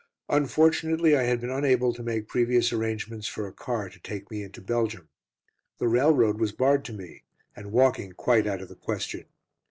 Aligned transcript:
Unfortunately, 0.29 1.15
I 1.15 1.21
had 1.25 1.39
been 1.39 1.51
unable 1.51 1.93
to 1.93 2.01
make 2.01 2.27
previous 2.27 2.73
arrangements 2.73 3.27
for 3.27 3.45
a 3.45 3.53
car 3.53 3.87
to 3.87 3.99
take 3.99 4.31
me 4.31 4.41
into 4.41 4.59
Belgium. 4.59 5.09
The 5.77 5.87
railroad 5.87 6.39
was 6.39 6.51
barred 6.53 6.83
to 6.85 6.93
me, 6.93 7.21
and 7.55 7.71
walking 7.71 8.13
quite 8.13 8.47
out 8.47 8.61
of 8.63 8.69
the 8.69 8.75
question. 8.75 9.25